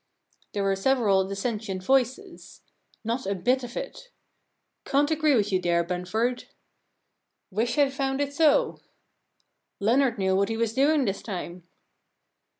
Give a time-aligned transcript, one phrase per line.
[0.53, 4.09] There were several dissentient voices:* Not a bit of it.*
[4.43, 6.45] * Can't agree with you there, Bunford.'
[6.99, 8.79] * Wish Fd found it so.'
[9.31, 11.67] * Leonard knew what he was doing this time.'